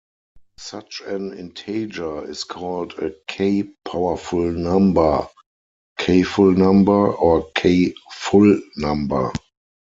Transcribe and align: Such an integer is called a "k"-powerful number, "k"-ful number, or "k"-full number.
Such 0.57 1.01
an 1.05 1.37
integer 1.37 2.27
is 2.27 2.43
called 2.43 2.93
a 2.93 3.13
"k"-powerful 3.27 4.51
number, 4.57 5.27
"k"-ful 5.99 6.53
number, 6.57 7.11
or 7.13 7.45
"k"-full 7.53 8.59
number. 8.77 9.31